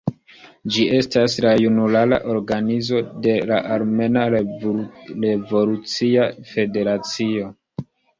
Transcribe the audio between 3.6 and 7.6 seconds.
Armena Revolucia Federacio.